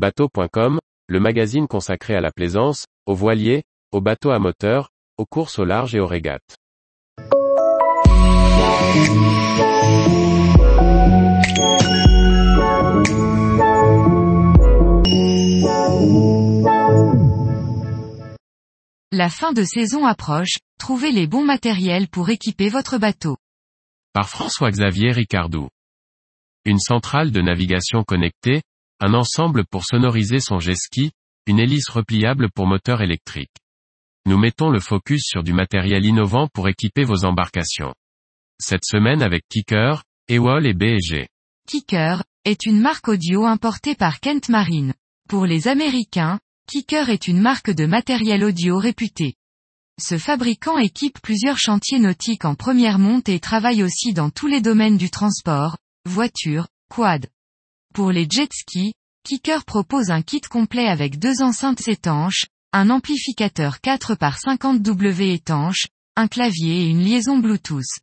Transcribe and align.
Bateau.com, 0.00 0.80
le 1.08 1.20
magazine 1.20 1.68
consacré 1.68 2.14
à 2.14 2.22
la 2.22 2.30
plaisance, 2.30 2.86
aux 3.04 3.14
voiliers, 3.14 3.64
aux 3.92 4.00
bateaux 4.00 4.30
à 4.30 4.38
moteur, 4.38 4.88
aux 5.18 5.26
courses 5.26 5.58
au 5.58 5.66
large 5.66 5.94
et 5.94 6.00
aux 6.00 6.06
régates. 6.06 6.56
La 19.12 19.28
fin 19.28 19.52
de 19.52 19.64
saison 19.64 20.06
approche, 20.06 20.56
trouvez 20.78 21.12
les 21.12 21.26
bons 21.26 21.44
matériels 21.44 22.08
pour 22.08 22.30
équiper 22.30 22.70
votre 22.70 22.96
bateau. 22.96 23.36
Par 24.14 24.30
François-Xavier 24.30 25.12
Ricardou. 25.12 25.68
Une 26.64 26.78
centrale 26.78 27.32
de 27.32 27.42
navigation 27.42 28.02
connectée, 28.02 28.62
un 29.00 29.14
ensemble 29.14 29.64
pour 29.64 29.84
sonoriser 29.84 30.40
son 30.40 30.58
jet 30.58 30.76
ski, 30.76 31.10
une 31.46 31.58
hélice 31.58 31.88
repliable 31.88 32.50
pour 32.50 32.66
moteur 32.66 33.00
électrique. 33.00 33.54
Nous 34.26 34.38
mettons 34.38 34.68
le 34.68 34.80
focus 34.80 35.22
sur 35.24 35.42
du 35.42 35.54
matériel 35.54 36.04
innovant 36.04 36.46
pour 36.52 36.68
équiper 36.68 37.04
vos 37.04 37.24
embarcations. 37.24 37.94
Cette 38.60 38.84
semaine 38.84 39.22
avec 39.22 39.44
Kicker, 39.48 40.04
Ewol 40.28 40.66
et 40.66 40.74
BG. 40.74 41.28
Kicker 41.66 42.22
est 42.44 42.66
une 42.66 42.80
marque 42.80 43.08
audio 43.08 43.46
importée 43.46 43.94
par 43.94 44.20
Kent 44.20 44.50
Marine. 44.50 44.92
Pour 45.28 45.46
les 45.46 45.66
Américains, 45.66 46.38
Kicker 46.66 47.08
est 47.08 47.26
une 47.26 47.40
marque 47.40 47.70
de 47.70 47.86
matériel 47.86 48.44
audio 48.44 48.78
réputée. 48.78 49.34
Ce 49.98 50.18
fabricant 50.18 50.78
équipe 50.78 51.20
plusieurs 51.20 51.58
chantiers 51.58 51.98
nautiques 51.98 52.44
en 52.44 52.54
première 52.54 52.98
monte 52.98 53.28
et 53.28 53.40
travaille 53.40 53.82
aussi 53.82 54.12
dans 54.12 54.30
tous 54.30 54.46
les 54.46 54.60
domaines 54.60 54.96
du 54.96 55.10
transport, 55.10 55.78
voiture, 56.06 56.68
quad. 56.88 57.26
Pour 57.94 58.12
les 58.12 58.26
jet 58.30 58.52
skis, 58.52 58.92
Kicker 59.24 59.64
propose 59.64 60.10
un 60.10 60.22
kit 60.22 60.40
complet 60.40 60.86
avec 60.86 61.18
deux 61.18 61.42
enceintes 61.42 61.88
étanches, 61.88 62.46
un 62.72 62.88
amplificateur 62.88 63.80
4 63.80 64.14
par 64.14 64.38
50 64.38 64.80
W 64.80 65.34
étanche, 65.34 65.86
un 66.16 66.28
clavier 66.28 66.84
et 66.84 66.88
une 66.88 67.02
liaison 67.02 67.38
Bluetooth. 67.38 67.98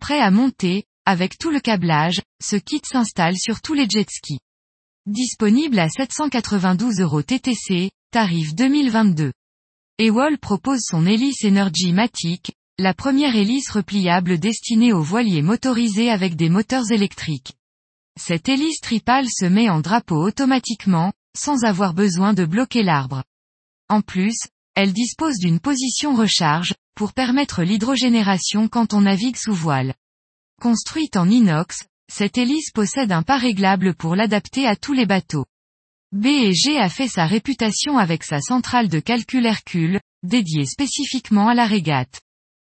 Prêt 0.00 0.20
à 0.20 0.32
monter, 0.32 0.84
avec 1.06 1.38
tout 1.38 1.50
le 1.50 1.60
câblage, 1.60 2.20
ce 2.42 2.56
kit 2.56 2.82
s'installe 2.84 3.36
sur 3.36 3.60
tous 3.60 3.74
les 3.74 3.88
jet 3.88 4.08
skis. 4.10 4.40
Disponible 5.06 5.78
à 5.78 5.88
792 5.88 7.00
euros 7.00 7.22
TTC, 7.22 7.90
tarif 8.10 8.54
2022. 8.54 9.32
Ewol 9.98 10.38
propose 10.38 10.80
son 10.82 11.06
hélice 11.06 11.44
Energy 11.44 11.92
Matic, 11.92 12.52
la 12.78 12.92
première 12.92 13.36
hélice 13.36 13.70
repliable 13.70 14.38
destinée 14.38 14.92
aux 14.92 15.02
voiliers 15.02 15.42
motorisés 15.42 16.10
avec 16.10 16.34
des 16.34 16.48
moteurs 16.48 16.90
électriques. 16.90 17.54
Cette 18.20 18.48
hélice 18.48 18.80
tripale 18.80 19.26
se 19.28 19.46
met 19.46 19.68
en 19.68 19.80
drapeau 19.80 20.22
automatiquement, 20.26 21.12
sans 21.36 21.64
avoir 21.64 21.94
besoin 21.94 22.34
de 22.34 22.44
bloquer 22.44 22.82
l'arbre. 22.82 23.24
En 23.88 24.02
plus, 24.02 24.36
elle 24.74 24.92
dispose 24.92 25.38
d'une 25.38 25.60
position 25.60 26.14
recharge, 26.14 26.74
pour 26.94 27.12
permettre 27.12 27.62
l'hydrogénération 27.62 28.68
quand 28.68 28.92
on 28.92 29.02
navigue 29.02 29.36
sous 29.36 29.54
voile. 29.54 29.94
Construite 30.60 31.16
en 31.16 31.28
inox, 31.28 31.84
cette 32.12 32.36
hélice 32.36 32.70
possède 32.70 33.12
un 33.12 33.22
pas 33.22 33.38
réglable 33.38 33.94
pour 33.94 34.14
l'adapter 34.14 34.66
à 34.66 34.76
tous 34.76 34.92
les 34.92 35.06
bateaux. 35.06 35.46
B&G 36.12 36.78
a 36.78 36.90
fait 36.90 37.08
sa 37.08 37.24
réputation 37.24 37.96
avec 37.96 38.22
sa 38.22 38.40
centrale 38.40 38.88
de 38.88 39.00
calcul 39.00 39.46
Hercule, 39.46 40.00
dédiée 40.22 40.66
spécifiquement 40.66 41.48
à 41.48 41.54
la 41.54 41.66
régate. 41.66 42.20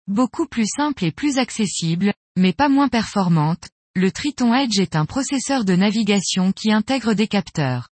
Beaucoup 0.07 0.47
plus 0.47 0.67
simple 0.67 1.05
et 1.05 1.11
plus 1.11 1.39
accessible, 1.39 2.15
mais 2.37 2.53
pas 2.53 2.69
moins 2.69 2.89
performante, 2.89 3.69
le 3.97 4.11
Triton 4.11 4.53
Edge 4.53 4.81
est 4.81 4.97
un 4.97 5.06
processeur 5.06 5.64
de 5.64 5.77
navigation 5.77 6.50
qui 6.50 6.73
intègre 6.73 7.14
des 7.14 7.28
capteurs. 7.28 7.91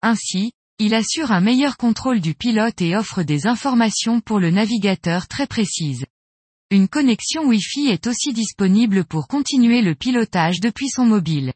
Ainsi, 0.00 0.52
il 0.78 0.94
assure 0.94 1.32
un 1.32 1.42
meilleur 1.42 1.76
contrôle 1.76 2.20
du 2.20 2.34
pilote 2.34 2.80
et 2.80 2.96
offre 2.96 3.22
des 3.22 3.46
informations 3.46 4.20
pour 4.20 4.38
le 4.40 4.50
navigateur 4.50 5.28
très 5.28 5.46
précises. 5.46 6.06
Une 6.70 6.88
connexion 6.88 7.44
Wi-Fi 7.44 7.88
est 7.88 8.06
aussi 8.06 8.32
disponible 8.32 9.04
pour 9.04 9.28
continuer 9.28 9.82
le 9.82 9.94
pilotage 9.94 10.60
depuis 10.60 10.88
son 10.88 11.04
mobile. 11.04 11.52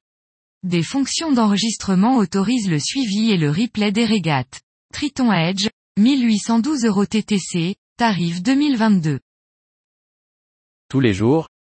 Des 0.64 0.82
fonctions 0.82 1.32
d'enregistrement 1.32 2.16
autorisent 2.16 2.68
le 2.68 2.78
suivi 2.78 3.30
et 3.30 3.38
le 3.38 3.50
replay 3.50 3.90
des 3.90 4.04
régates. 4.04 4.60
Triton 4.92 5.32
Edge, 5.32 5.68
1812 5.98 6.84
euros 6.84 7.06
TTC, 7.06 7.76
tarif 7.96 8.42
2022. 8.42 9.20
Tous 10.90 11.00
les 11.00 11.14
jours, 11.14 11.48